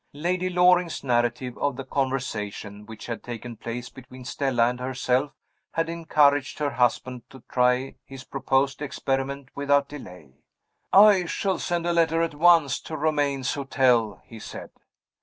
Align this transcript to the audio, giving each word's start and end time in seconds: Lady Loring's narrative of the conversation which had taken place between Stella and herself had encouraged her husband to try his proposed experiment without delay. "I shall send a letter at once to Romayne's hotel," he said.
Lady 0.13 0.49
Loring's 0.49 1.03
narrative 1.03 1.55
of 1.59 1.75
the 1.75 1.83
conversation 1.83 2.87
which 2.87 3.05
had 3.05 3.21
taken 3.21 3.55
place 3.55 3.87
between 3.89 4.25
Stella 4.25 4.67
and 4.67 4.79
herself 4.79 5.31
had 5.73 5.89
encouraged 5.89 6.57
her 6.57 6.71
husband 6.71 7.21
to 7.29 7.43
try 7.47 7.93
his 8.03 8.23
proposed 8.23 8.81
experiment 8.81 9.49
without 9.53 9.87
delay. 9.89 10.39
"I 10.91 11.25
shall 11.25 11.59
send 11.59 11.85
a 11.85 11.93
letter 11.93 12.23
at 12.23 12.33
once 12.33 12.79
to 12.79 12.97
Romayne's 12.97 13.53
hotel," 13.53 14.19
he 14.25 14.39
said. 14.39 14.71